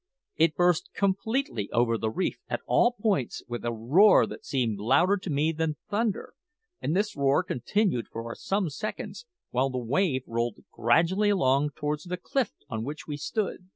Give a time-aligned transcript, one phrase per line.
[0.35, 5.15] It burst completely over the reef at all points with a roar that seemed louder
[5.17, 6.33] to me than thunder,
[6.81, 12.17] and this roar continued for some seconds while the wave rolled gradually along towards the
[12.17, 13.69] cliff on which we stood.